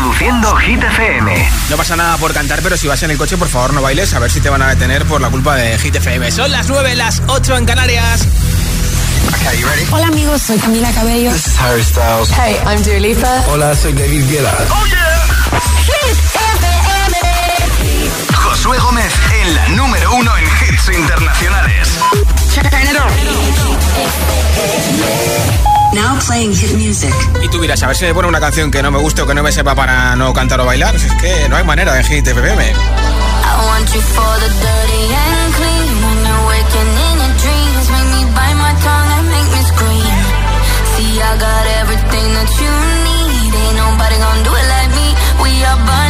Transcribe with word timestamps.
Reproduciendo 0.00 0.56
Hit 0.56 0.82
FM. 0.82 1.50
No 1.68 1.76
pasa 1.76 1.94
nada 1.94 2.16
por 2.16 2.32
cantar, 2.32 2.62
pero 2.62 2.74
si 2.74 2.88
vas 2.88 3.02
en 3.02 3.10
el 3.10 3.18
coche, 3.18 3.36
por 3.36 3.48
favor 3.48 3.74
no 3.74 3.82
bailes, 3.82 4.14
a 4.14 4.18
ver 4.18 4.30
si 4.30 4.40
te 4.40 4.48
van 4.48 4.62
a 4.62 4.68
detener 4.70 5.04
por 5.04 5.20
la 5.20 5.28
culpa 5.28 5.56
de 5.56 5.78
Hit 5.78 5.94
FM. 5.94 6.30
Son 6.30 6.50
las 6.50 6.70
9, 6.70 6.96
las 6.96 7.20
8 7.26 7.58
en 7.58 7.66
Canarias. 7.66 8.26
Okay, 9.28 9.60
you 9.60 9.66
ready? 9.66 9.86
Hola 9.90 10.06
amigos, 10.06 10.40
soy 10.40 10.56
Camila 10.58 10.90
Cabello. 10.92 11.30
This 11.30 11.48
is 11.48 11.60
Harry 11.60 11.84
Styles. 11.84 12.30
Hey, 12.30 12.56
I'm 12.66 12.82
Dua 12.82 12.98
Lipa. 12.98 13.44
Hola, 13.48 13.76
soy 13.76 13.92
David 13.92 14.24
Guetta. 14.30 14.56
¡Oh, 14.70 14.86
yeah! 14.86 15.60
Hit 15.84 16.16
FM. 16.34 17.18
Josué 18.36 18.78
Gómez 18.78 19.12
en 19.42 19.54
la 19.54 19.68
número 19.68 20.14
uno 20.14 20.32
en 20.38 20.44
hits 20.44 20.88
internacionales. 20.96 21.98
Now 25.92 26.18
playing 26.26 26.54
hit 26.54 26.72
music. 26.76 27.12
Y 27.42 27.48
tú 27.48 27.60
dirás, 27.60 27.82
a 27.82 27.88
ver 27.88 27.96
si 27.96 28.04
me 28.04 28.14
pone 28.14 28.28
una 28.28 28.40
canción 28.40 28.70
que 28.70 28.82
no 28.82 28.90
me 28.90 28.98
guste 28.98 29.22
o 29.22 29.26
que 29.26 29.34
no 29.34 29.42
me 29.42 29.50
sepa 29.50 29.74
para 29.74 30.14
no 30.16 30.32
cantar 30.32 30.60
o 30.60 30.64
bailar. 30.64 30.98
Si 30.98 31.06
es 31.06 31.14
que 31.14 31.48
no 31.48 31.56
hay 31.56 31.64
manera 31.64 31.92
de 31.94 32.04
Hit 32.04 32.26
FM. 32.26 32.62
I 32.62 33.66
want 33.66 33.88
you 33.94 34.00
for 34.00 34.34
the 34.38 34.48
dirty 34.48 35.02
and 35.12 35.54
clean. 35.58 35.94
When 36.04 36.18
you're 36.26 36.46
waking 36.46 36.90
in 37.06 37.16
your 37.18 37.34
dreams, 37.42 37.86
make 37.90 38.08
me 38.14 38.22
bite 38.34 38.56
my 38.56 38.74
tongue 38.86 39.10
and 39.18 39.26
make 39.34 39.50
me 39.50 39.62
scream. 39.66 40.18
See, 40.94 41.20
I 41.20 41.32
got 41.36 41.64
everything 41.82 42.28
that 42.38 42.50
you 42.60 42.72
need. 43.06 43.50
Ain't 43.50 43.76
nobody 43.76 44.16
gonna 44.16 44.44
do 44.46 44.52
it 44.54 44.66
like 44.74 44.90
me. 44.94 45.08
We 45.42 45.50
are 45.64 45.78
burning 45.84 46.09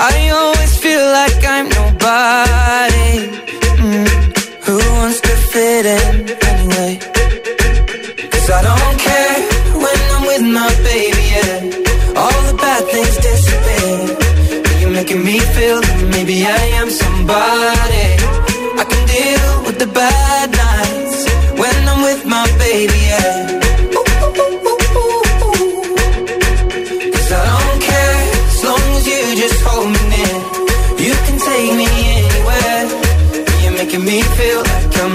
I 0.00 0.30
always 0.30 0.78
feel 0.78 1.04
like 1.10 1.44
I'm 1.44 1.68
nobody. 1.70 2.47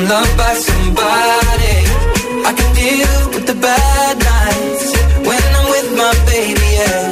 I'm 0.04 0.10
loved 0.10 0.38
by 0.38 0.54
somebody. 0.56 1.76
I 2.44 2.52
can 2.58 2.70
deal 2.76 3.16
with 3.34 3.46
the 3.48 3.56
bad 3.56 4.16
nights 4.20 4.86
when 5.28 5.44
I'm 5.58 5.68
with 5.76 5.90
my 6.02 6.14
baby, 6.28 6.68
yeah. 6.80 7.04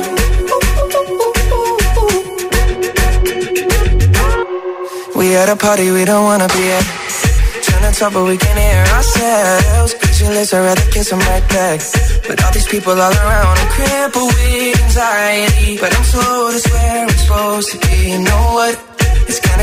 We 5.16 5.35
at 5.38 5.47
a 5.47 5.56
party 5.56 5.91
we 5.91 6.03
don't 6.03 6.25
wanna 6.25 6.50
be 6.50 6.63
at. 6.78 6.85
Trying 7.63 7.94
to 7.94 7.97
talk 7.97 8.12
but 8.12 8.25
we 8.25 8.35
can't 8.35 8.59
hear 8.59 8.84
ourselves. 8.96 9.94
Pictureless, 9.94 10.53
I'd 10.53 10.59
rather 10.59 10.91
kiss 10.91 11.13
right 11.13 11.47
back. 11.47 11.79
But 12.28 12.43
all 12.43 12.52
these 12.52 12.67
people 12.67 12.91
all 12.91 13.14
around, 13.23 13.58
I'm 13.58 13.70
crippled 13.72 14.34
with 14.34 14.84
anxiety. 14.84 15.78
But 15.79 15.96
I'm 15.96 16.03
told 16.11 16.55
it's 16.55 16.70
where 16.70 17.08
I'm 17.08 17.09
supposed 17.23 17.72
to 17.72 17.78
be. 17.88 18.11
You 18.11 18.20
know 18.20 18.43
what? 18.52 18.91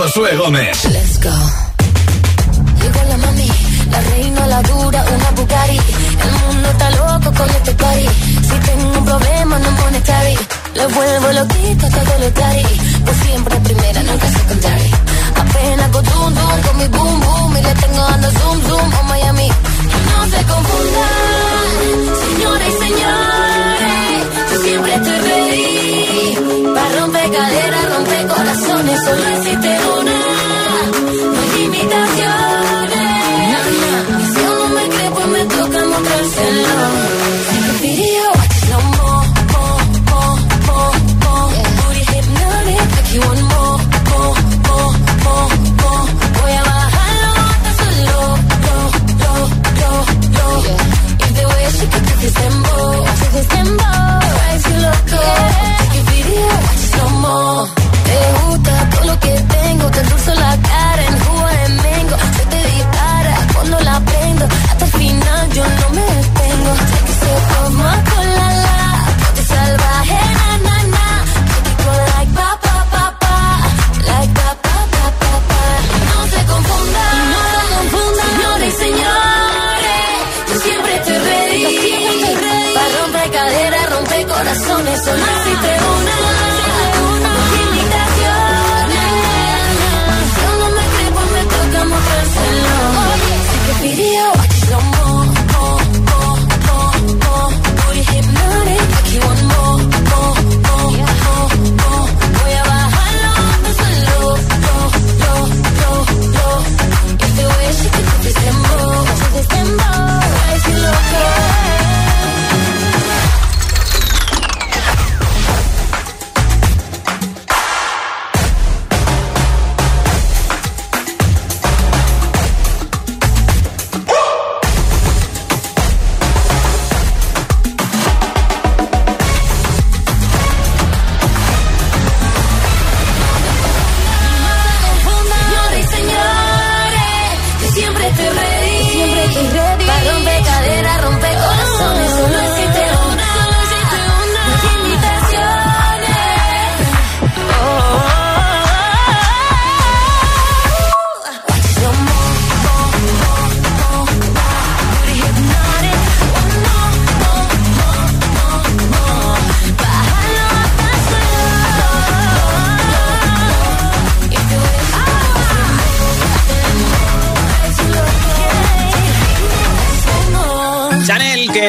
Josué 0.00 0.34
Gómez. 0.34 0.84
Let's 0.86 1.20
go. 1.20 1.28
Llegó 2.80 3.02
la 3.06 3.16
mami, 3.18 3.48
la 3.90 4.00
reina, 4.00 4.46
la 4.46 4.62
dura, 4.62 5.04
una 5.14 5.30
Bugatti. 5.32 5.78
El 6.24 6.32
mundo 6.40 6.68
está 6.70 6.90
loco 6.92 7.34
con 7.36 7.50
este 7.50 7.72
party. 7.74 8.08
Si 8.48 8.56
tengo 8.66 8.98
un 8.98 9.04
problema, 9.04 9.58
no 9.58 9.76
pone. 9.76 10.00
Le 10.74 10.86
vuelvo 10.86 11.32
loquito 11.32 11.86
todo 11.90 12.18
lo 12.18 12.32
tari. 12.32 12.62
Pues 13.04 13.16
siempre 13.26 13.56
primera, 13.60 14.02
nunca 14.02 14.26
secondary. 14.30 14.90
Apenas 15.36 15.88
con 15.90 16.06
zoom, 16.06 16.34
zoom, 16.34 16.62
con 16.62 16.76
mi 16.78 16.86
boom, 16.88 17.20
boom. 17.20 17.56
Y 17.58 17.62
le 17.62 17.74
tengo 17.74 18.00
dando 18.00 18.30
zoom, 18.30 18.62
zoom, 18.68 18.94
a 18.94 19.02
Miami. 19.02 19.48
No 19.48 20.24
se 20.32 20.44
confundan, 20.50 21.10
señores 22.24 22.68
y 22.68 22.78
señores. 22.84 24.09
Siempre 24.62 24.94
estoy 24.94 25.18
ready. 25.18 26.36
Para 26.74 27.00
romper 27.00 27.30
caderas, 27.30 27.94
romper 27.94 28.26
corazones, 28.26 29.04
solo 29.04 29.26
existe 29.36 29.78
una. 29.98 30.18
No 31.34 31.40
hay 31.40 31.50
limitaciones. 31.62 32.00
Si 34.34 34.40
uno 34.40 34.68
me 34.68 34.88
cree, 34.88 35.10
pues 35.10 35.26
me 35.26 35.44
toca 35.46 35.78
mostrárselo. 35.86 37.20
Take 52.30 52.59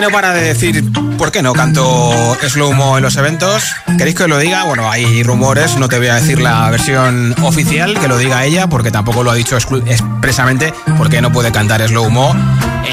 no 0.02 0.10
para 0.10 0.34
de 0.34 0.42
decir 0.42 0.84
por 1.20 1.32
qué 1.32 1.44
no 1.44 1.54
canto 1.54 2.36
slow-mo 2.48 2.98
en 2.98 3.04
los 3.04 3.18
eventos. 3.18 3.64
¿Queréis 4.00 4.16
que 4.16 4.28
lo 4.28 4.40
diga? 4.40 4.64
Bueno, 4.64 4.90
hay 4.90 5.22
rumores, 5.22 5.78
no 5.78 5.88
te 5.88 6.00
voy 6.00 6.08
a 6.08 6.16
decir 6.16 6.42
la 6.42 6.68
versión 6.72 7.36
oficial, 7.44 8.00
que 8.00 8.08
lo 8.08 8.18
diga 8.18 8.44
ella, 8.44 8.68
porque 8.68 8.90
tampoco 8.90 9.24
lo 9.24 9.30
ha 9.30 9.36
dicho 9.36 9.56
expresamente, 9.56 10.74
porque 10.98 11.22
no 11.22 11.32
puede 11.32 11.52
cantar 11.52 11.88
slow-mo 11.88 12.36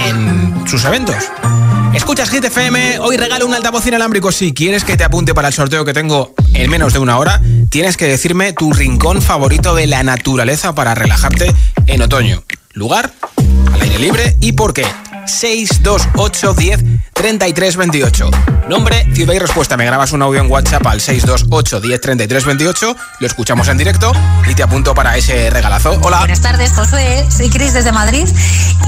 en 0.06 0.68
sus 0.68 0.84
eventos. 0.84 1.16
Escuchas 1.94 2.28
Hit 2.28 2.44
FM, 2.44 2.98
hoy 2.98 3.16
regalo 3.16 3.46
un 3.46 3.54
altavoz 3.54 3.86
inalámbrico. 3.86 4.30
Si 4.30 4.52
quieres 4.52 4.84
que 4.84 4.98
te 4.98 5.04
apunte 5.04 5.32
para 5.32 5.48
el 5.48 5.54
sorteo 5.54 5.86
que 5.86 5.94
tengo 5.94 6.34
en 6.52 6.70
menos 6.70 6.92
de 6.92 6.98
una 6.98 7.16
hora, 7.16 7.40
tienes 7.70 7.96
que 7.96 8.06
decirme 8.06 8.52
tu 8.52 8.70
rincón 8.74 9.22
favorito 9.22 9.74
de 9.74 9.86
la 9.86 10.02
naturaleza 10.02 10.74
para 10.74 10.94
relajarte 10.94 11.54
en 11.86 12.02
otoño. 12.02 12.42
Lugar, 12.74 13.12
al 13.72 13.80
aire 13.80 13.98
libre 13.98 14.36
y 14.42 14.52
por 14.52 14.74
qué. 14.74 14.84
628 15.28 16.54
10 16.54 16.84
33 17.12 17.76
28. 17.76 18.30
Nombre, 18.68 19.06
ciudad 19.14 19.34
y 19.34 19.38
respuesta. 19.38 19.76
Me 19.76 19.84
grabas 19.86 20.12
un 20.12 20.22
audio 20.22 20.40
en 20.40 20.50
WhatsApp 20.50 20.86
al 20.86 21.00
628 21.00 21.80
10 21.80 22.00
33 22.00 22.44
28. 22.44 22.96
Lo 23.20 23.26
escuchamos 23.26 23.68
en 23.68 23.78
directo 23.78 24.12
y 24.48 24.54
te 24.54 24.62
apunto 24.62 24.94
para 24.94 25.16
ese 25.16 25.50
regalazo. 25.50 25.98
Hola. 26.02 26.18
Buenas 26.18 26.40
tardes, 26.40 26.72
Josué. 26.72 27.26
Soy 27.34 27.48
Cris 27.50 27.72
desde 27.72 27.92
Madrid 27.92 28.26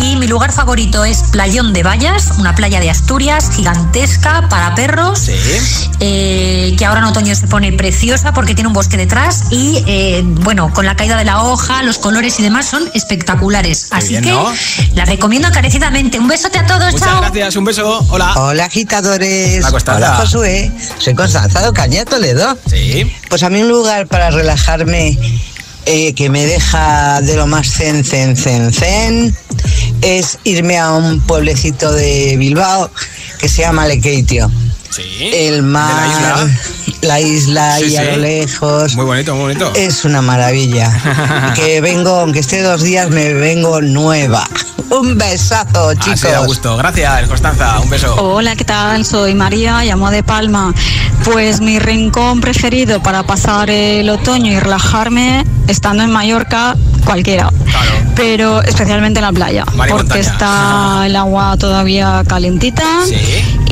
y 0.01 0.17
mi 0.17 0.27
lugar 0.29 0.53
favorito 0.53 1.05
es 1.05 1.23
Playón 1.33 1.73
de 1.73 1.83
Vallas, 1.83 2.33
una 2.39 2.55
playa 2.55 2.81
de 2.81 2.91
Asturias 2.91 3.51
gigantesca 3.57 4.49
para 4.49 4.75
perros, 4.75 5.19
Sí. 5.21 5.33
eh, 6.01 6.75
que 6.79 6.85
ahora 6.85 7.01
en 7.01 7.07
otoño 7.07 7.35
se 7.35 7.47
pone 7.47 7.73
preciosa 7.73 8.33
porque 8.33 8.55
tiene 8.55 8.69
un 8.69 8.75
bosque 8.75 8.97
detrás 8.97 9.45
y, 9.51 9.83
eh, 9.87 10.23
bueno, 10.25 10.73
con 10.73 10.87
la 10.87 10.95
caída 10.97 11.17
de 11.17 11.25
la 11.25 11.43
hoja, 11.43 11.83
los 11.83 11.99
colores 11.99 12.39
y 12.39 12.43
demás 12.43 12.67
son 12.67 12.83
espectaculares. 12.95 13.89
Así 13.91 14.11
bien, 14.11 14.25
que 14.25 14.31
¿no? 14.31 14.53
la 14.95 15.05
recomiendo 15.05 15.49
encarecidamente. 15.49 16.19
Un 16.19 16.29
besote 16.31 16.61
a 16.61 16.67
todos, 16.67 16.93
Muchas 16.93 17.09
chao. 17.09 17.21
gracias, 17.21 17.57
un 17.57 17.65
beso. 17.65 18.07
Hola. 18.09 18.33
Hola 18.37 18.65
agitadores. 18.67 19.65
Hola, 19.65 20.15
Josué. 20.15 20.71
Soy 20.99 21.15
Constanza 21.15 21.61
de 21.61 21.69
Ocaña, 21.69 22.05
Toledo. 22.05 22.57
Sí. 22.69 23.11
Pues 23.29 23.43
a 23.43 23.51
mí 23.51 23.61
un 23.61 23.69
lugar 23.69 24.07
para 24.07 24.31
relajarme 24.31 25.19
eh, 25.87 26.15
que 26.15 26.31
me 26.31 26.47
deja 26.47 27.21
de 27.21 27.35
lo 27.35 27.49
más 27.49 27.69
zen, 27.69 28.05
zen, 28.05 28.37
zen, 28.37 28.73
zen 28.73 29.37
es 30.03 30.39
irme 30.45 30.79
a 30.79 30.93
un 30.93 31.21
pueblecito 31.21 31.93
de 31.93 32.37
Bilbao 32.39 32.91
que 33.39 33.49
se 33.49 33.63
llama 33.63 33.87
Lekeitio. 33.89 34.51
Sí. 34.91 35.31
El 35.33 35.63
mar, 35.63 35.89
De 35.89 36.01
la 36.09 36.51
isla. 36.51 36.57
la 37.03 37.21
isla 37.21 37.77
Sí, 37.79 37.85
y 37.93 37.97
a 37.97 38.01
sí. 38.01 38.07
lo 38.11 38.17
lejos. 38.17 38.95
Muy 38.97 39.05
bonito, 39.05 39.35
muy 39.35 39.43
bonito. 39.55 39.73
Es 39.77 40.05
una 40.05 40.21
maravilla. 40.23 41.53
que 41.55 41.81
vengo, 41.81 42.11
aunque 42.11 42.41
esté 42.41 42.63
dos 42.63 42.83
días, 42.83 43.09
me 43.11 43.33
vengo 43.35 43.81
nueva. 43.81 44.47
Un 44.91 45.17
besazo, 45.17 45.95
chicos. 45.95 46.25
Así 46.25 46.47
gusto. 46.47 46.77
Gracias, 46.77 47.29
Constanza. 47.29 47.79
Un 47.79 47.89
beso. 47.91 48.15
Hola, 48.17 48.57
¿qué 48.57 48.65
tal? 48.65 49.05
Soy 49.05 49.35
María, 49.35 49.85
llamo 49.85 50.11
de 50.11 50.25
Palma. 50.25 50.75
Pues 51.25 51.61
mi 51.61 51.79
rincón 51.79 52.41
preferido 52.41 53.01
para 53.01 53.23
pasar 53.23 53.71
el 53.71 54.09
otoño 54.11 54.53
y 54.53 54.59
relajarme 54.59 55.45
estando 55.69 56.03
en 56.03 56.11
Mallorca, 56.11 56.77
cualquiera. 57.05 57.53
Claro. 57.71 57.91
Pero 58.17 58.63
especialmente 58.63 59.21
en 59.21 59.27
la 59.27 59.33
playa, 59.33 59.65
porque 59.65 59.93
montaña. 59.93 60.21
está 60.21 61.03
el 61.07 61.15
agua 61.15 61.57
todavía 61.57 62.25
calentita 62.27 62.83
Sí. 63.07 63.15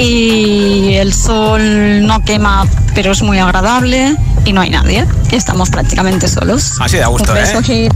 y 0.00 0.94
el 0.94 1.07
sol 1.12 2.06
no 2.06 2.24
quema, 2.24 2.66
pero 2.94 3.12
es 3.12 3.22
muy 3.22 3.38
agradable 3.38 4.16
y 4.44 4.52
no 4.52 4.60
hay 4.60 4.70
nadie. 4.70 5.06
Y 5.30 5.36
estamos 5.36 5.70
prácticamente 5.70 6.28
solos. 6.28 6.74
Así 6.80 6.96
da 6.96 7.06
gusto, 7.08 7.32
Un 7.32 7.38
beso, 7.38 7.58
¿eh? 7.58 7.62
Hit. 7.62 7.92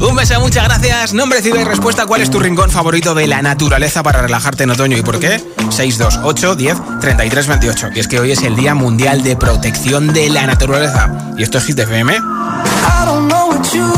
Un 0.00 0.16
beso, 0.16 0.40
muchas 0.40 0.64
gracias. 0.64 1.12
Nombre, 1.14 1.42
ciudad 1.42 1.60
y 1.60 1.64
respuesta. 1.64 2.06
¿Cuál 2.06 2.20
es 2.20 2.30
tu 2.30 2.38
rincón 2.38 2.70
favorito 2.70 3.14
de 3.14 3.26
la 3.26 3.42
naturaleza 3.42 4.02
para 4.02 4.22
relajarte 4.22 4.64
en 4.64 4.70
otoño 4.70 4.96
y 4.96 5.02
por 5.02 5.18
qué? 5.18 5.42
628 5.70 6.54
10 6.54 6.76
33 7.00 7.46
28. 7.46 7.88
Y 7.94 8.00
es 8.00 8.08
que 8.08 8.20
hoy 8.20 8.32
es 8.32 8.42
el 8.42 8.56
Día 8.56 8.74
Mundial 8.74 9.22
de 9.22 9.36
Protección 9.36 10.12
de 10.12 10.30
la 10.30 10.46
Naturaleza. 10.46 11.10
Y 11.36 11.42
esto 11.42 11.58
es 11.58 11.64
Hit 11.64 11.78
FM. 11.78 12.14
I 12.14 12.20
don't 13.06 13.28
know 13.28 13.48
what 13.48 13.64
you've 13.72 13.93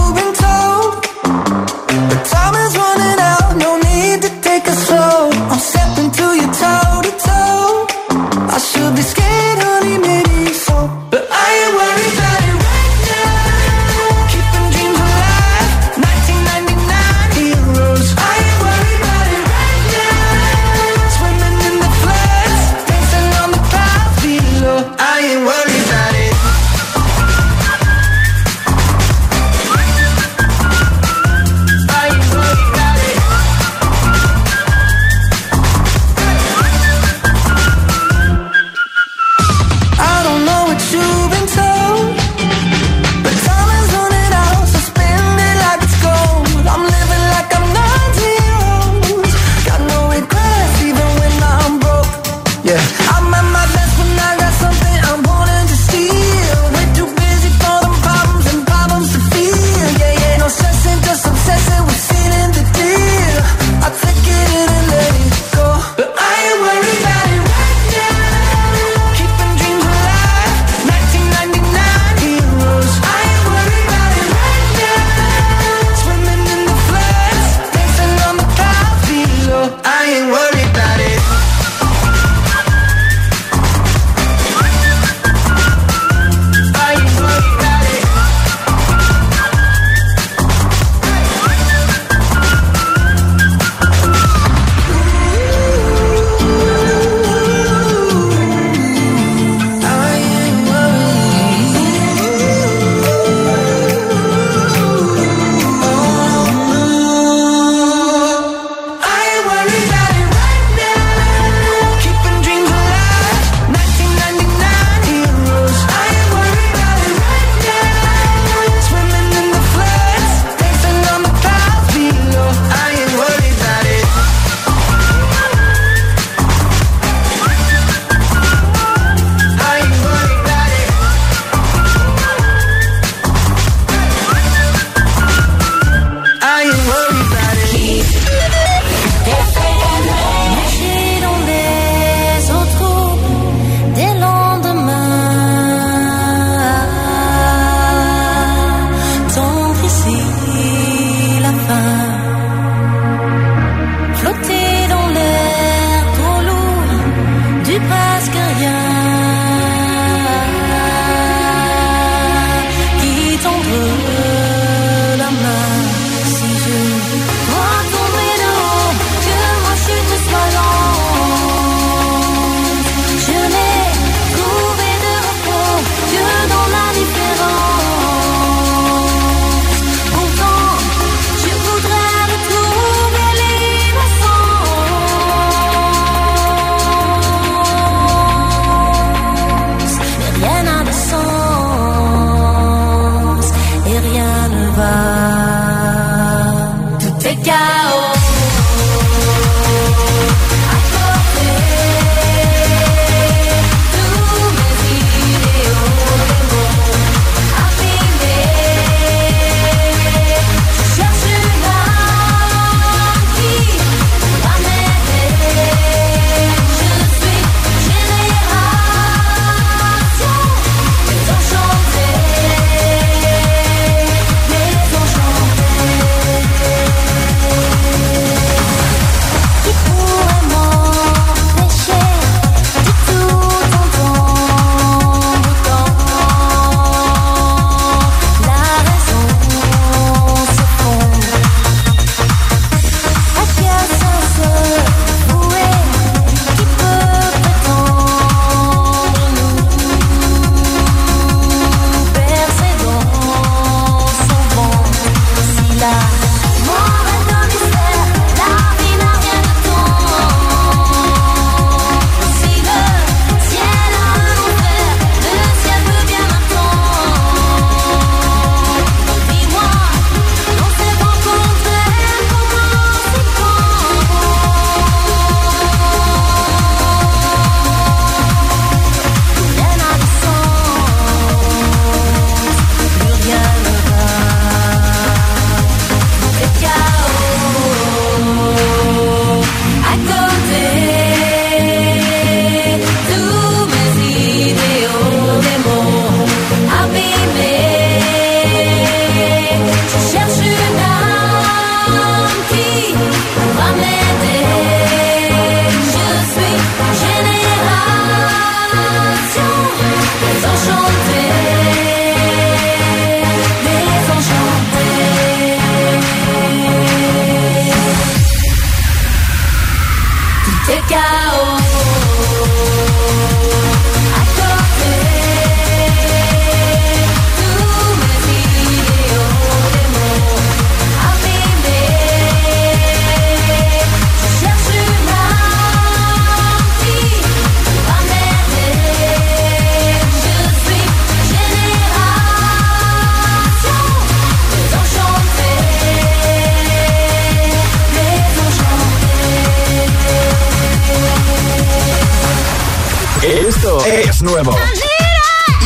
nuevo. 354.26 354.57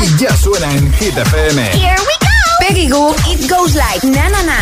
Y 0.02 0.16
ya 0.22 0.36
suena 0.36 0.70
en 0.72 0.92
Hit 0.94 1.16
FM. 1.16 1.62
Here 1.72 1.96
we 1.98 2.14
go. 2.20 2.66
Peggy 2.66 2.88
Goo, 2.88 3.14
It 3.28 3.48
Goes 3.50 3.74
Like 3.74 4.06
Na 4.06 4.28
Na 4.28 4.42
Na. 4.42 4.58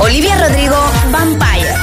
Olivia 0.00 0.36
Rodrigo, 0.36 0.76
Vampire. 1.10 1.74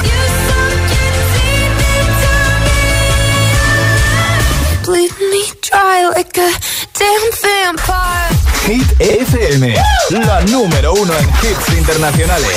Bleed 4.84 5.12
me 5.30 5.42
dry 5.62 6.08
like 6.16 6.36
a 6.38 6.50
la 10.18 10.40
número 10.42 10.92
uno 10.94 11.12
en 11.16 11.28
hits 11.28 11.78
internacionales. 11.78 12.50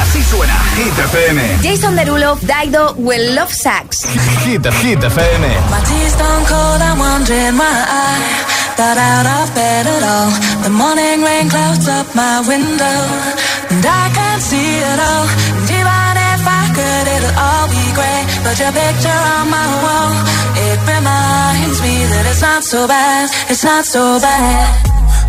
Así 0.00 0.22
suena 0.22 0.54
Hit 0.76 0.98
FM. 0.98 1.58
Jason 1.62 1.96
Derulo, 1.96 2.38
Daido, 2.42 2.94
Will 2.96 3.34
Love 3.34 3.52
Sax. 3.52 4.04
Hit, 4.44 4.64
Hit 4.82 5.02
FM. 5.04 5.46
My 5.70 5.80
tea's 5.84 6.12
stone 6.12 6.44
cold, 6.48 6.80
I'm 6.80 6.98
wondering 6.98 7.58
why 7.58 7.84
I 7.88 8.18
got 8.76 8.96
out 8.96 9.26
of 9.26 9.54
bed 9.54 9.86
at 9.86 10.02
all. 10.02 10.30
The 10.62 10.70
morning 10.70 11.22
rain 11.22 11.50
clouds 11.50 11.86
up 11.88 12.06
my 12.14 12.40
window, 12.48 12.98
and 13.70 13.84
I 13.84 14.10
can't 14.14 14.42
see 14.42 14.78
it 14.80 14.98
all. 14.98 15.26
And 15.60 15.70
even 15.70 16.16
if 16.32 16.42
I 16.46 16.64
could, 16.72 17.06
it'll 17.16 17.36
all 17.36 17.68
be 17.68 17.84
great. 17.92 18.24
But 18.44 18.58
your 18.58 18.72
picture 18.72 19.20
on 19.36 19.50
my 19.50 19.68
wall, 19.84 20.12
it 20.56 20.78
reminds 20.88 21.78
me 21.82 21.94
that 22.12 22.24
it's 22.30 22.40
not 22.40 22.64
so 22.64 22.88
bad, 22.88 23.28
it's 23.50 23.64
not 23.64 23.84
so 23.84 24.18
bad. 24.20 25.01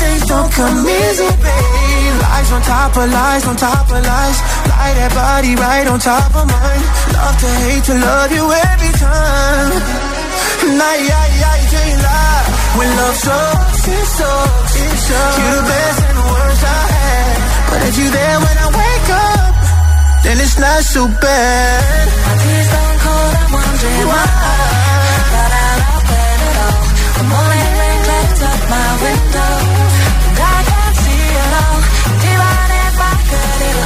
Things 0.00 0.24
don't 0.26 0.50
come 0.52 0.80
easy, 0.88 1.28
babe. 1.44 2.14
Lies 2.24 2.50
on 2.56 2.62
top 2.62 2.96
of 2.96 3.06
lies, 3.12 3.44
on 3.46 3.56
top 3.56 3.86
of 3.90 4.00
lies. 4.00 4.38
Lie 4.70 4.94
that 4.96 5.12
body 5.12 5.52
right 5.56 5.86
on 5.92 5.98
top 6.00 6.32
of 6.40 6.46
mine. 6.48 6.82
Love 7.14 7.36
to 7.44 7.50
hate 7.64 7.84
to 7.84 7.94
love 8.00 8.30
you 8.32 8.44
every 8.48 8.92
time. 8.96 9.70
Nah, 10.80 10.96
yeah, 11.08 11.26
yeah, 11.40 11.54
you 11.60 11.68
can't 11.68 12.00
lie. 12.00 12.46
When 12.78 12.88
love 12.96 13.16
sucks, 13.16 13.82
it 13.88 14.06
sucks. 14.18 14.72
It 14.80 14.96
sucks. 15.04 15.36
You 15.36 15.46
the 15.60 15.64
best 15.68 15.98
and 16.08 16.16
the 16.16 16.26
worst 16.32 16.62
I 16.64 16.80
had. 16.96 17.36
But 17.70 17.80
if 17.88 17.94
you 18.00 18.08
there 18.08 18.38
when 18.40 18.56
I 18.56 18.68
wake 18.80 19.10
up, 19.10 19.52
then 20.24 20.36
it's 20.40 20.58
not 20.58 20.80
so 20.80 21.02
bad. 21.20 22.08
My 22.24 22.34
tea's 22.40 22.66
stone 22.72 22.96
cold, 23.04 23.32
I'm 23.36 23.50
wondering 23.52 24.06
why 24.08 24.24
I 24.24 24.64
got 25.34 25.50
out 25.60 25.80
of 25.92 26.02
bed 26.08 26.38
at 26.48 26.56
all. 26.64 26.84
The 27.20 27.24
morning 27.28 27.72
rain 27.80 28.00
clouds 28.06 28.42
up 28.48 28.60
my 28.70 28.88
window, 29.04 29.52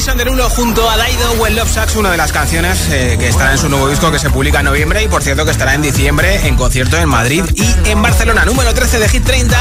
Jason 0.00 0.18
junto 0.56 0.88
a 0.88 0.96
Daido 0.96 1.32
When 1.32 1.54
Love 1.54 1.70
Sucks, 1.70 1.94
una 1.96 2.10
de 2.10 2.16
las 2.16 2.32
canciones 2.32 2.88
eh, 2.90 3.16
que 3.18 3.28
estará 3.28 3.52
en 3.52 3.58
su 3.58 3.68
nuevo 3.68 3.86
disco 3.86 4.10
que 4.10 4.18
se 4.18 4.30
publica 4.30 4.60
en 4.60 4.64
noviembre 4.64 5.02
y 5.02 5.08
por 5.08 5.22
cierto 5.22 5.44
que 5.44 5.50
estará 5.50 5.74
en 5.74 5.82
diciembre 5.82 6.46
en 6.46 6.56
concierto 6.56 6.96
en 6.96 7.06
Madrid 7.06 7.44
y 7.54 7.90
en 7.90 8.00
Barcelona, 8.00 8.46
número 8.46 8.72
13 8.72 8.98
de 8.98 9.08
Hit 9.10 9.24
30. 9.24 9.58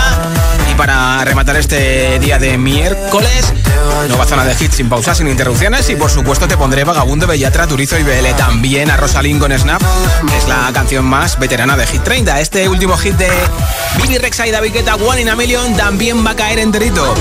Y 0.71 0.75
para 0.75 1.25
rematar 1.25 1.57
este 1.57 2.19
día 2.19 2.39
de 2.39 2.57
miércoles, 2.57 3.53
nueva 4.07 4.25
zona 4.25 4.45
de 4.45 4.53
hits 4.53 4.75
sin 4.75 4.87
pausas, 4.87 5.17
sin 5.17 5.27
interrupciones 5.27 5.89
y 5.89 5.95
por 5.95 6.09
supuesto 6.09 6.47
te 6.47 6.55
pondré 6.55 6.85
Vagabundo, 6.85 7.27
Bellatra, 7.27 7.67
Turizo 7.67 7.97
y 7.97 8.03
BL. 8.03 8.27
También 8.37 8.89
a 8.89 8.95
Rosalind 8.95 9.41
con 9.41 9.51
Snap, 9.51 9.81
es 10.37 10.47
la 10.47 10.71
canción 10.73 11.05
más 11.05 11.37
veterana 11.37 11.75
de 11.75 11.85
Hit 11.85 12.03
30. 12.03 12.39
Este 12.39 12.69
último 12.69 12.97
hit 12.97 13.15
de 13.15 13.29
Bibi 13.97 14.17
Rexa 14.17 14.47
y 14.47 14.51
David 14.51 14.73
Guetta, 14.73 14.95
One 14.95 15.21
in 15.21 15.29
a 15.29 15.35
Million, 15.35 15.75
también 15.75 16.25
va 16.25 16.31
a 16.31 16.35
caer 16.35 16.59
enterito. 16.59 17.13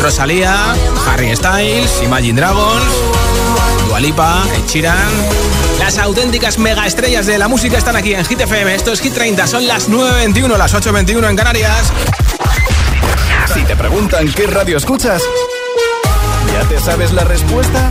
Rosalía, 0.00 0.74
Harry 1.06 1.34
Styles, 1.36 2.02
Imagine 2.02 2.40
Dragons, 2.40 2.45
Dualipa, 3.88 4.44
Ed 4.54 4.66
Sheeran. 4.68 4.96
Las 5.80 5.98
auténticas 5.98 6.58
mega 6.58 6.86
estrellas 6.86 7.26
de 7.26 7.38
la 7.38 7.48
música 7.48 7.76
están 7.76 7.96
aquí 7.96 8.14
en 8.14 8.24
Hit 8.24 8.40
FM. 8.40 8.74
Esto 8.74 8.92
es 8.92 9.00
Hit 9.00 9.14
30, 9.14 9.46
son 9.48 9.66
las 9.66 9.90
9.21, 9.90 10.56
las 10.56 10.72
8.21 10.74 11.28
en 11.28 11.36
Canarias. 11.36 11.92
Si 13.52 13.64
te 13.64 13.74
preguntan 13.74 14.30
qué 14.32 14.46
radio 14.46 14.76
escuchas, 14.76 15.22
¿ya 16.52 16.68
te 16.68 16.78
sabes 16.78 17.12
la 17.12 17.24
respuesta? 17.24 17.90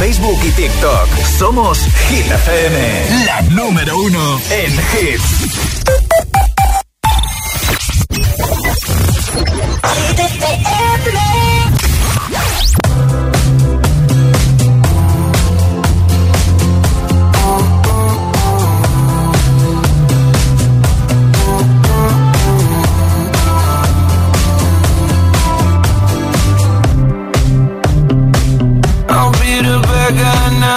Facebook 0.00 0.38
y 0.44 0.50
TikTok. 0.52 1.08
Somos 1.38 1.78
Hit 2.08 2.26
FM, 2.26 3.24
la 3.26 3.42
número 3.42 3.98
uno 3.98 4.40
en 4.50 4.72
hits. 4.72 5.60
I'll 11.02 11.29
the 30.12 30.69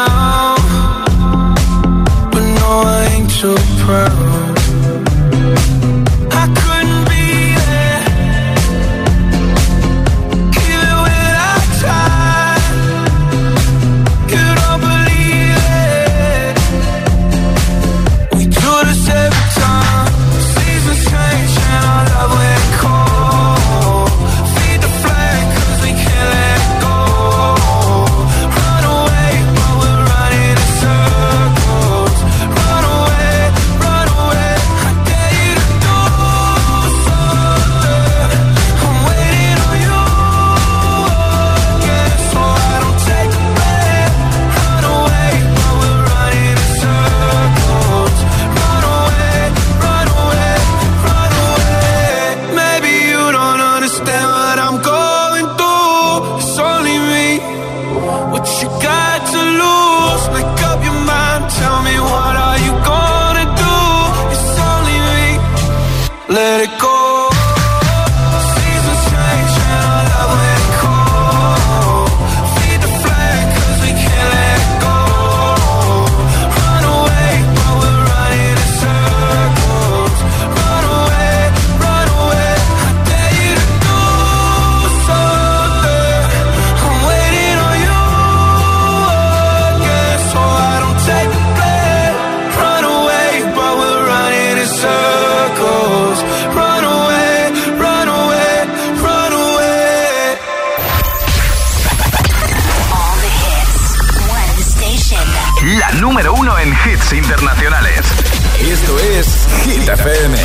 FM. 110.24 110.38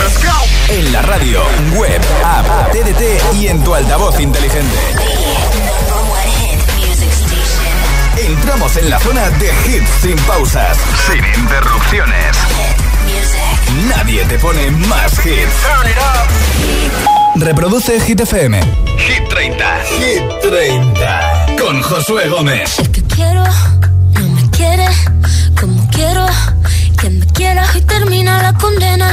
En 0.71 0.93
la 0.93 1.03
radio, 1.03 1.41
web, 1.75 2.01
app, 2.25 2.73
TDT 2.73 3.37
y 3.37 3.47
en 3.47 3.63
tu 3.63 3.73
altavoz 3.73 4.19
inteligente. 4.19 4.77
Entramos 8.17 8.77
en 8.77 8.91
la 8.91 8.99
zona 8.99 9.31
de 9.31 9.47
hits 9.67 9.89
sin 10.03 10.17
pausas, 10.27 10.77
Sin 11.07 11.25
interrupciones. 11.41 12.37
Nadie 13.89 14.25
te 14.25 14.37
pone 14.39 14.69
más 14.73 15.13
hits. 15.25 15.53
Reproduce 17.37 18.01
Hit 18.01 18.21
FM. 18.21 18.61
Hit 18.61 19.29
30. 19.29 19.81
Hit 19.85 20.51
30. 20.51 21.47
Con 21.61 21.81
Josué 21.83 22.29
Gómez. 22.29 22.81
El 22.81 22.91
que 22.91 23.03
quiero 23.05 23.45
no 23.45 24.29
me 24.29 24.51
quiere 24.51 24.89
como 25.61 25.89
quiero 25.91 26.27
que 27.01 27.11
me 27.11 27.27
quiera 27.27 27.65
y 27.77 27.81
termina 27.83 28.43
la 28.43 28.53
condena. 28.55 29.13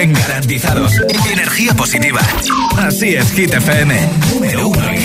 100 0.00 0.14
garantizados. 0.14 0.94
Energía 1.30 1.74
positiva. 1.74 2.22
Así 2.78 3.16
es, 3.16 3.30
Hit 3.32 3.52
FM. 3.52 4.00
Número 4.32 4.68
1 4.68 4.88
en 4.88 5.00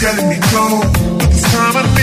telling. 0.00 1.09
time 1.50 1.76
I 1.76 1.99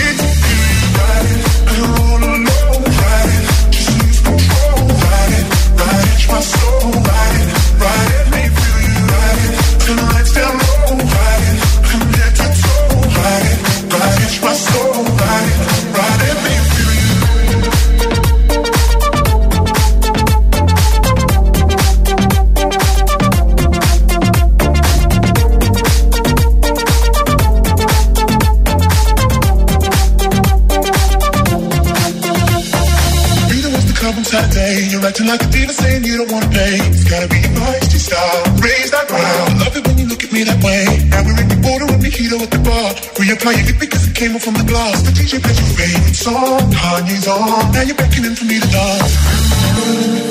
like 35.28 35.44
a 35.44 35.50
diva 35.52 35.74
saying 35.74 36.04
you 36.06 36.16
don't 36.24 36.32
wanna 36.32 36.48
play. 36.48 36.80
It's 36.88 37.04
gotta 37.04 37.28
be 37.28 37.40
your 37.44 37.52
feisty 37.60 38.00
style. 38.00 38.44
Raise 38.64 38.92
that 38.96 39.08
crowd. 39.12 39.60
Love 39.60 39.76
it 39.76 39.84
when 39.86 39.98
you 40.00 40.08
look 40.08 40.24
at 40.24 40.32
me 40.32 40.44
that 40.48 40.60
way. 40.64 40.88
Now 41.12 41.22
we're 41.28 41.36
in 41.36 41.50
the 41.52 41.60
border 41.60 41.86
with 41.86 42.00
Mojito 42.00 42.40
at 42.40 42.52
the 42.52 42.62
bar. 42.64 42.96
Reapplying 43.20 43.68
it 43.68 43.80
because 43.80 44.08
it 44.08 44.16
came 44.16 44.36
off 44.36 44.44
from 44.48 44.56
the 44.56 44.64
glass. 44.64 45.04
The 45.04 45.12
DJ 45.12 45.44
plays 45.44 45.60
your 45.60 45.72
favorite 45.76 46.16
song. 46.16 46.64
Kanye's 46.72 47.28
on. 47.28 47.76
Now 47.76 47.84
you're 47.84 48.00
beckoning 48.00 48.36
for 48.40 48.48
me 48.48 48.58
to 48.64 48.70
dance. 48.72 49.14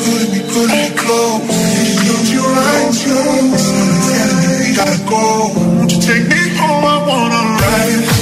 Put 0.01 0.27
me, 0.33 0.41
put 0.49 0.69
me 0.73 0.85
close. 0.97 1.45
Close 2.01 2.29
your 2.33 2.49
eyes, 2.49 2.97
close. 3.05 3.67
Gotta 4.81 4.99
go. 5.05 5.23
Won't 5.77 5.93
you 5.93 6.01
take 6.01 6.25
me 6.25 6.41
home? 6.57 6.85
I 6.89 6.97
wanna 7.05 7.43
ride. 7.61 8.16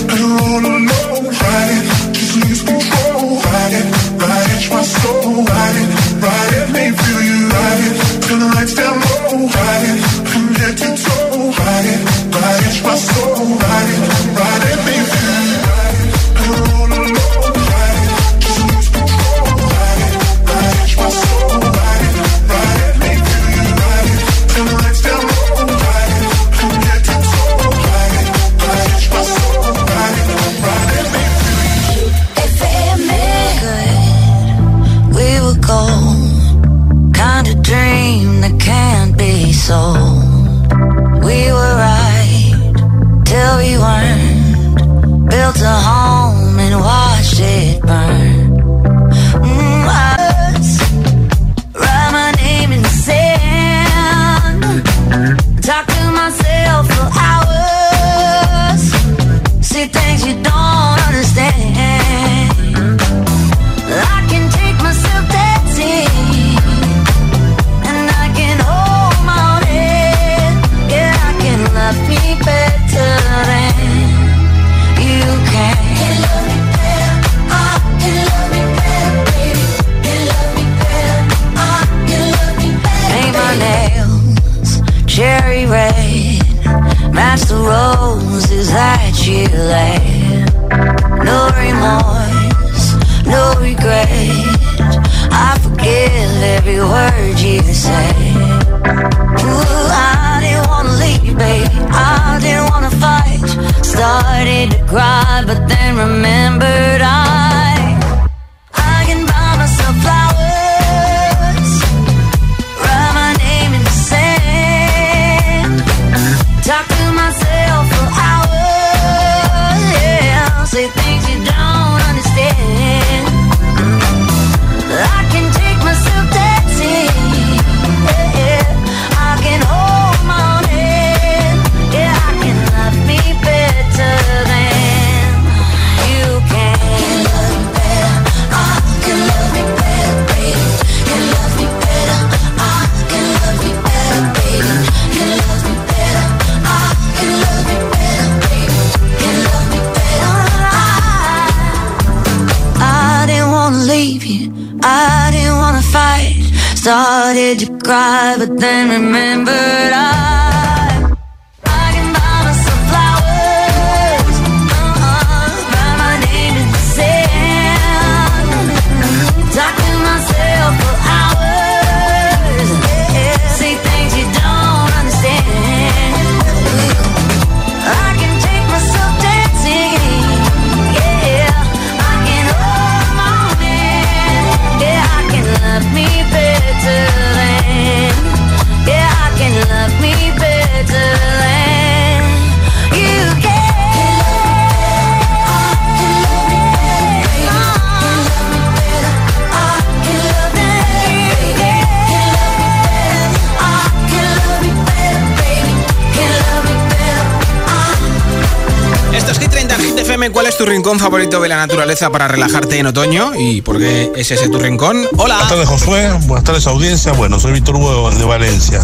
Rincón 210.84 211.00
favorito 211.00 211.40
de 211.40 211.48
la 211.48 211.56
naturaleza 211.56 212.10
para 212.10 212.28
relajarte 212.28 212.78
en 212.78 212.84
otoño 212.84 213.32
y 213.34 213.62
por 213.62 213.78
qué 213.78 214.12
es 214.14 214.30
ese 214.30 214.50
tu 214.50 214.58
rincón. 214.58 214.98
Hola. 215.16 215.36
Buenas 215.36 215.48
tardes, 215.48 215.66
Josué. 215.66 216.12
Buenas 216.26 216.44
tardes, 216.44 216.66
audiencia. 216.66 217.12
Bueno, 217.12 217.40
soy 217.40 217.52
Víctor 217.52 217.76
Hugo 217.76 218.10
de 218.10 218.22
Valencia. 218.26 218.82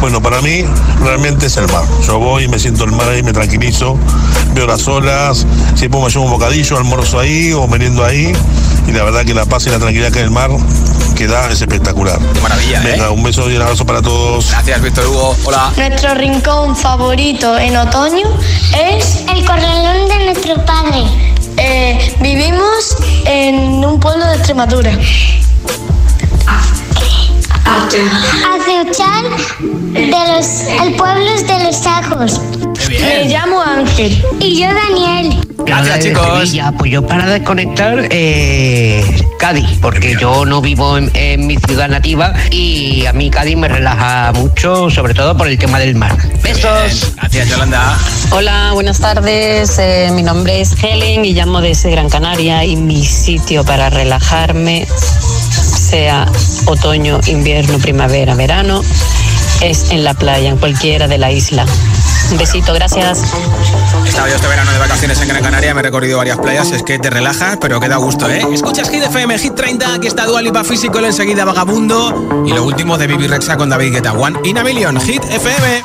Bueno, 0.00 0.20
para 0.20 0.40
mí 0.40 0.64
realmente 1.00 1.46
es 1.46 1.56
el 1.56 1.68
mar. 1.68 1.84
Yo 2.04 2.18
voy, 2.18 2.48
me 2.48 2.58
siento 2.58 2.82
el 2.82 2.90
mar 2.90 3.08
ahí, 3.08 3.22
me 3.22 3.32
tranquilizo, 3.32 3.96
veo 4.52 4.66
las 4.66 4.88
olas, 4.88 5.46
si 5.76 5.88
puedo 5.88 6.06
me 6.06 6.10
llevo 6.10 6.24
un 6.24 6.32
bocadillo, 6.32 6.76
almuerzo 6.76 7.20
ahí 7.20 7.52
o 7.52 7.68
meriendo 7.68 8.04
ahí. 8.04 8.32
Y 8.88 8.90
la 8.90 9.04
verdad 9.04 9.24
que 9.24 9.32
la 9.32 9.46
paz 9.46 9.64
y 9.68 9.70
la 9.70 9.78
tranquilidad 9.78 10.10
que 10.10 10.18
hay 10.18 10.24
en 10.24 10.30
el 10.30 10.34
mar 10.34 10.50
que 11.18 11.26
da 11.26 11.50
es 11.50 11.60
espectacular. 11.60 12.16
Qué 12.32 12.40
maravilla, 12.40 12.80
Venga, 12.80 13.06
¿eh? 13.06 13.10
un 13.10 13.24
beso 13.24 13.50
y 13.50 13.56
un 13.56 13.62
abrazo 13.62 13.84
para 13.84 14.00
todos. 14.00 14.52
Gracias, 14.52 14.80
Víctor 14.80 15.08
Hugo. 15.08 15.36
Hola. 15.46 15.72
Nuestro 15.76 16.14
rincón 16.14 16.76
favorito 16.76 17.58
en 17.58 17.76
otoño 17.76 18.24
es 18.72 19.24
el 19.28 19.44
corralón 19.44 20.08
de 20.08 20.26
nuestro 20.26 20.64
padre. 20.64 21.02
Eh, 21.56 22.14
vivimos 22.20 22.96
en 23.24 23.84
un 23.84 23.98
pueblo 23.98 24.24
de 24.26 24.36
Extremadura. 24.36 24.92
Aceuchal 28.54 29.24
de 29.92 30.36
los 30.36 30.60
el 30.84 30.94
pueblo 30.94 31.30
es 31.34 31.44
de 31.48 31.64
los 31.64 31.84
ajos. 31.84 32.40
Me 32.88 33.24
llamo 33.28 33.60
Ángel. 33.60 34.24
Y 34.40 34.60
yo 34.60 34.68
Daniel. 34.72 35.36
Gracias, 35.58 36.00
chicos. 36.00 36.48
Sevilla, 36.48 36.72
pues 36.72 36.90
yo 36.90 37.06
para 37.06 37.26
desconectar, 37.26 38.08
eh, 38.10 39.04
Cádiz, 39.38 39.66
porque 39.82 40.16
yo 40.18 40.46
no 40.46 40.62
vivo 40.62 40.96
en, 40.96 41.10
en 41.14 41.46
mi 41.46 41.58
ciudad 41.58 41.88
nativa 41.88 42.32
y 42.50 43.04
a 43.04 43.12
mí 43.12 43.28
Cádiz 43.28 43.56
me 43.56 43.68
relaja 43.68 44.32
mucho, 44.32 44.88
sobre 44.88 45.12
todo 45.12 45.36
por 45.36 45.48
el 45.48 45.58
tema 45.58 45.78
del 45.78 45.96
mar. 45.96 46.16
Besos. 46.42 47.14
Gracias, 47.16 47.48
Yolanda. 47.48 47.98
Hola, 48.30 48.70
buenas 48.72 49.00
tardes. 49.00 49.78
Eh, 49.78 50.10
mi 50.14 50.22
nombre 50.22 50.60
es 50.60 50.82
Helen 50.82 51.26
y 51.26 51.34
llamo 51.34 51.60
desde 51.60 51.90
Gran 51.90 52.08
Canaria 52.08 52.64
y 52.64 52.76
mi 52.76 53.04
sitio 53.04 53.64
para 53.64 53.90
relajarme, 53.90 54.86
sea 55.50 56.26
otoño, 56.64 57.20
invierno, 57.26 57.78
primavera, 57.78 58.34
verano, 58.34 58.82
es 59.60 59.90
en 59.90 60.04
la 60.04 60.14
playa, 60.14 60.48
en 60.48 60.56
cualquiera 60.56 61.08
de 61.08 61.18
la 61.18 61.30
isla. 61.30 61.66
Un 62.30 62.36
besito, 62.36 62.74
gracias. 62.74 63.22
Estaba 64.06 64.28
yo 64.28 64.36
este 64.36 64.46
verano 64.48 64.70
de 64.72 64.78
vacaciones 64.78 65.20
en 65.20 65.28
Gran 65.28 65.42
Canaria, 65.42 65.72
me 65.74 65.80
he 65.80 65.82
recorrido 65.82 66.18
varias 66.18 66.38
playas, 66.38 66.70
es 66.72 66.82
que 66.82 66.98
te 66.98 67.10
relajas, 67.10 67.56
pero 67.60 67.80
queda 67.80 67.96
gusto, 67.96 68.28
¿eh? 68.28 68.42
Escuchas 68.52 68.90
Hit 68.90 69.02
FM, 69.04 69.38
Hit 69.38 69.54
30, 69.54 69.94
aquí 69.94 70.06
está 70.08 70.26
Dua 70.26 70.42
Lipa 70.42 70.62
Físico, 70.64 70.98
enseguida 70.98 71.44
Vagabundo 71.44 72.44
y 72.46 72.52
lo 72.52 72.64
último 72.64 72.98
de 72.98 73.06
Bibi 73.06 73.28
Rexa 73.28 73.56
con 73.56 73.70
David 73.70 73.94
Guetta, 73.94 74.12
One 74.12 74.38
in 74.44 74.58
a 74.58 74.64
Million, 74.64 75.00
Hit 75.00 75.24
FM. 75.24 75.84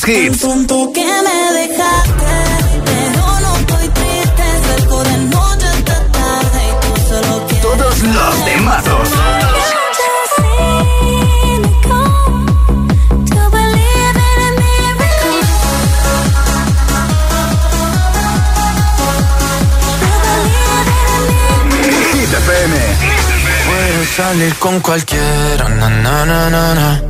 Todos 0.00 0.08
los 0.08 0.08
hits. 0.08 0.40
Que 0.94 1.04
me 1.04 1.52
dejaste, 1.60 2.32
pero 2.84 3.40
no 3.40 3.56
estoy 3.56 3.88
triste. 3.88 4.44
Salgo 4.66 5.04
de 5.04 5.16
noche 5.18 5.66
hasta 5.66 5.96
tarde 6.12 6.60
y 6.68 6.72
tú 6.80 6.90
solo 7.08 7.46
quieres. 7.46 7.62
Todos 7.62 8.02
los 8.02 8.34
FM. 22.32 22.76
Puedes 23.66 24.08
salir 24.10 24.54
con 24.56 24.80
cualquiera, 24.80 25.68
na 25.68 25.90
na 25.90 26.24
na 26.24 26.50
na 26.50 26.74
na. 26.74 27.09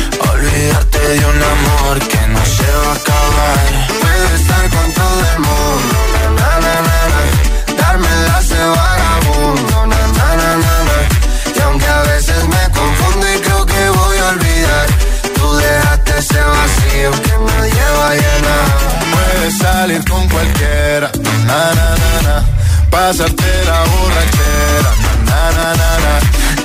Olvidarte 0.29 0.99
de 0.99 1.25
un 1.25 1.41
amor 1.55 1.99
que 1.99 2.27
no 2.27 2.45
se 2.45 2.63
va 2.63 2.91
a 2.91 2.95
acabar. 2.95 3.87
Puedes 4.01 4.41
estar 4.41 4.69
con 4.69 4.93
todo 4.93 5.19
el 5.33 5.39
mundo, 5.39 5.95
na, 6.37 6.51
na, 6.65 6.75
na, 6.87 6.99
na. 7.13 7.21
Darme 7.81 8.09
las 8.27 8.49
de 8.49 8.63
vagabundo, 8.63 9.87
na, 9.87 10.01
na, 10.17 10.27
na, 10.41 10.49
na, 10.63 10.75
na. 10.87 10.97
Y 11.55 11.59
aunque 11.61 11.87
a 11.87 12.01
veces 12.03 12.43
me 12.47 12.63
confundo 12.77 13.25
y 13.35 13.39
creo 13.39 13.65
que 13.65 13.89
voy 13.89 14.17
a 14.17 14.27
olvidar, 14.29 14.87
tú 15.35 15.55
dejaste 15.55 16.11
ese 16.19 16.41
vacío 16.41 17.11
que 17.23 17.35
nadie 17.47 17.83
va 17.97 18.09
a 18.09 18.13
llenar. 18.13 18.65
Puedes 19.13 19.57
salir 19.57 20.03
con 20.09 20.27
cualquiera, 20.29 21.11
na 21.47 21.73
na 21.77 21.89
na 22.01 22.11
na. 22.27 22.45
Pasarte 22.89 23.51
la 23.65 23.79
borrachera, 23.91 24.91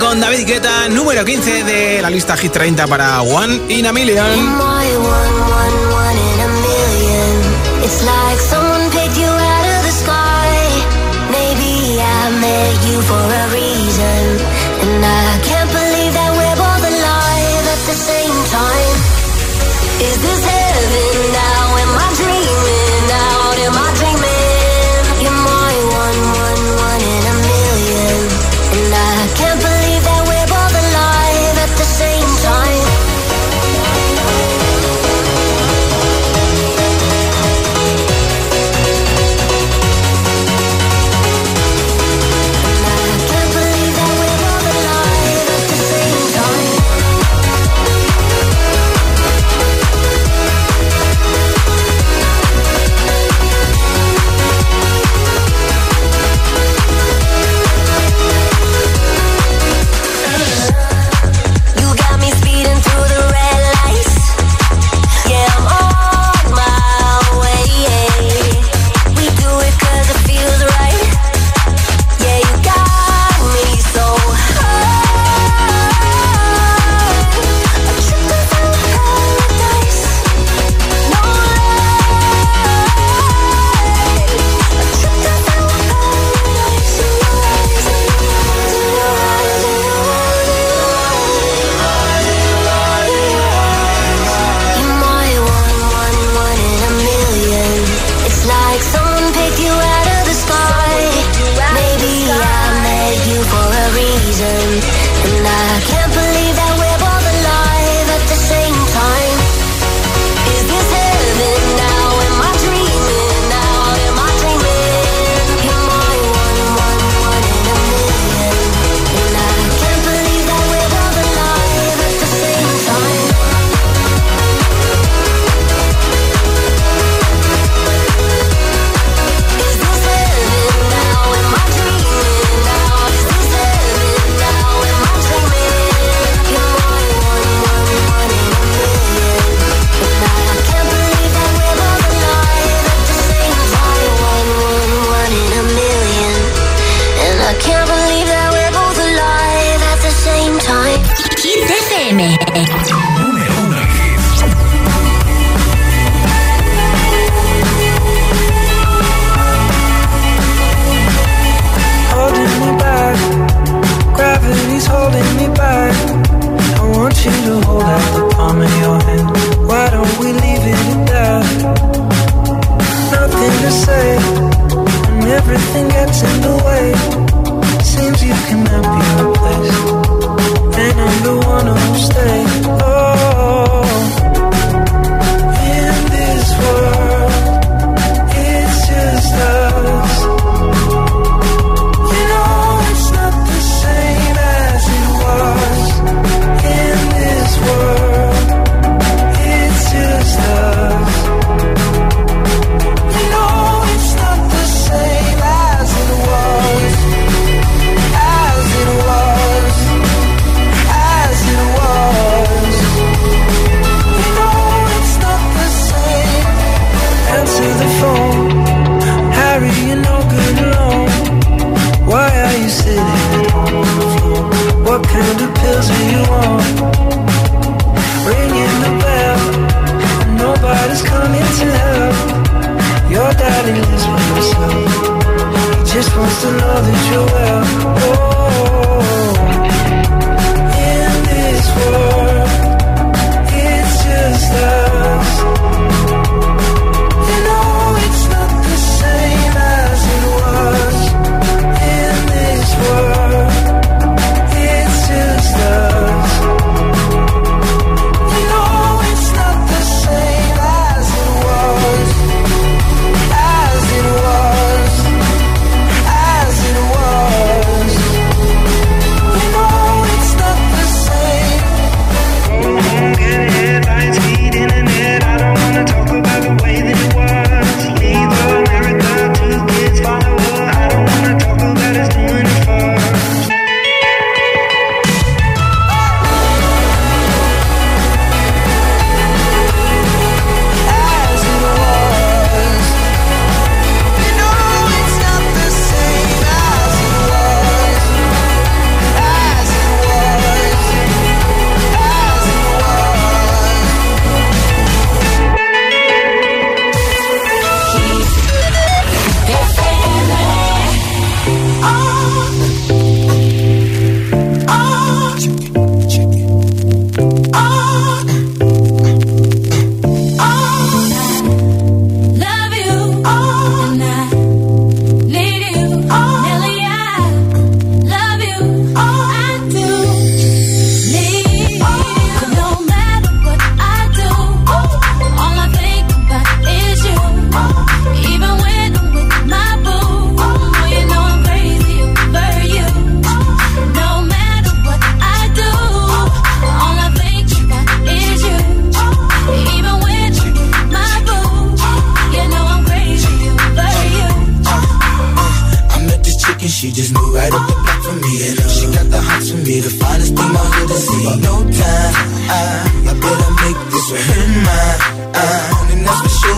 con 0.00 0.18
David 0.18 0.46
Guetta, 0.46 0.88
número 0.88 1.24
15 1.24 1.64
de 1.64 2.02
la 2.02 2.08
lista 2.08 2.36
Hit 2.36 2.52
30 2.52 2.86
para 2.86 3.20
One 3.20 3.60
in 3.68 3.86
a 3.86 3.92
Million. 3.92 4.79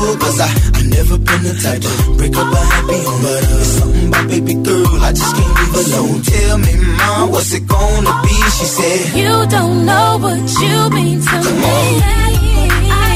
trouble 0.03 0.19
Cause 0.21 0.41
I, 0.41 0.49
I 0.75 0.83
never 0.83 1.19
been 1.19 1.43
the 1.43 1.55
type 1.63 1.81
to 1.83 2.17
break 2.17 2.37
up 2.37 2.53
a 2.53 2.57
happy 2.57 2.99
home 3.05 3.23
But 3.23 3.45
uh, 3.45 3.65
something 3.65 4.09
about 4.09 4.29
baby 4.29 4.55
girl 4.55 5.03
I 5.03 5.13
just 5.13 5.37
can't 5.37 5.55
leave 5.59 5.75
alone 5.83 6.23
Tell 6.23 6.59
me 6.59 6.75
mom, 6.99 7.31
what's 7.31 7.53
it 7.53 7.67
gonna 7.67 8.15
be? 8.23 8.35
She 8.57 8.67
said 8.67 9.17
You 9.17 9.47
don't 9.49 9.87
know 9.87 10.19
what 10.21 10.43
you 10.61 10.91
mean 10.91 11.21
to 11.21 11.27
Come 11.27 11.61
me 11.61 11.67
on. 11.67 12.03
I, 12.05 13.07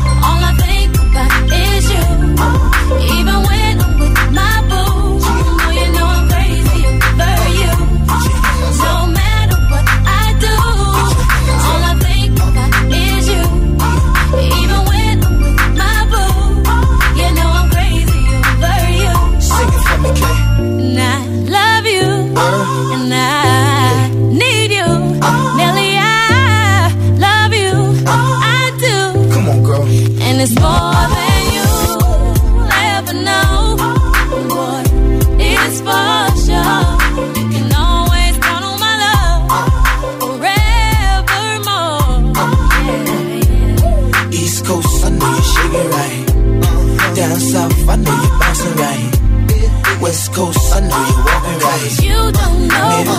do. 0.00 0.05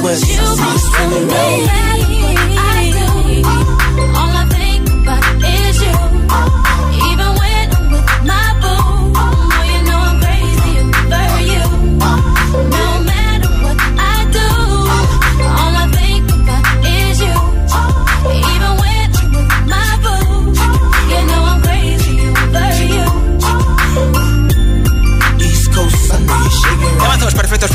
West. 0.08 0.30
You 0.30 0.40
must 0.40 1.97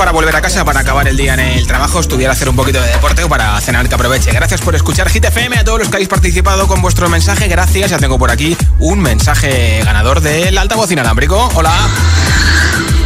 para 0.03 0.11
volver 0.11 0.35
a 0.35 0.41
casa, 0.41 0.65
para 0.65 0.81
acabar 0.81 1.07
el 1.07 1.17
día 1.17 1.35
en 1.35 1.39
el 1.39 1.65
trabajo, 1.65 2.01
estudiar, 2.01 2.33
hacer 2.33 2.49
un 2.49 2.57
poquito 2.57 2.81
de 2.81 2.89
deporte 2.89 3.23
o 3.23 3.29
para 3.29 3.61
cenar 3.61 3.89
que 3.89 3.95
aproveche. 3.95 4.33
Gracias 4.33 4.61
por 4.61 4.75
escuchar 4.75 5.09
Hit 5.09 5.25
FM, 5.25 5.57
a 5.57 5.63
todos 5.63 5.79
los 5.79 5.89
que 5.91 5.95
habéis 5.95 6.09
participado 6.09 6.67
con 6.67 6.83
vuestro 6.83 7.09
mensaje, 7.09 7.47
gracias. 7.47 7.93
Ya 7.93 7.99
tengo 7.99 8.19
por 8.19 8.33
aquí 8.33 8.57
un 8.81 8.99
mensaje 8.99 9.81
ganador 9.85 10.21
del 10.21 10.59
altavoz 10.59 10.91
inalámbrico. 10.91 11.49
Hola. 11.55 11.73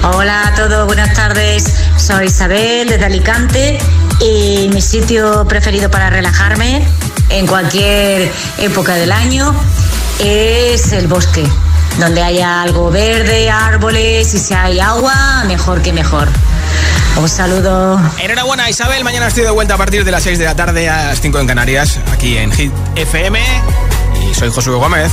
Hola 0.05 0.49
a 0.49 0.55
todos, 0.55 0.87
buenas 0.87 1.13
tardes. 1.13 1.71
Soy 1.99 2.29
Isabel 2.29 2.89
desde 2.89 3.05
Alicante 3.05 3.79
y 4.21 4.71
mi 4.73 4.81
sitio 4.81 5.47
preferido 5.47 5.91
para 5.91 6.09
relajarme 6.09 6.83
en 7.29 7.47
cualquier 7.47 8.33
época 8.57 8.95
del 8.95 9.13
año 9.13 9.55
es 10.19 10.93
el 10.93 11.09
bosque. 11.09 11.47
Donde 12.01 12.23
haya 12.23 12.63
algo 12.63 12.91
verde, 12.91 13.51
árboles 13.51 14.33
y 14.33 14.39
si 14.39 14.55
hay 14.55 14.81
agua, 14.81 15.45
mejor 15.47 15.83
que 15.83 15.93
mejor. 15.93 16.31
Un 17.19 17.29
saludo. 17.29 17.99
Enhorabuena, 18.19 18.69
Isabel. 18.69 19.03
Mañana 19.03 19.29
estoy 19.29 19.45
de 19.45 19.51
vuelta 19.51 19.75
a 19.75 19.79
partir 19.79 20.05
de 20.05 20.11
las 20.11 20.23
6 20.23 20.39
de 20.39 20.45
la 20.45 20.55
tarde 20.55 20.89
a 20.89 21.07
las 21.07 21.21
5 21.21 21.39
en 21.41 21.47
Canarias, 21.47 21.99
aquí 22.13 22.37
en 22.37 22.53
Hit 22.53 22.73
FM. 22.95 23.41
Y 24.23 24.35
soy 24.35 24.51
Josué 24.51 24.75
Gómez. 24.75 25.13